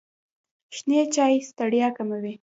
شنې 0.75 0.99
چایی 1.15 1.39
ستړیا 1.49 1.87
کموي. 1.97 2.33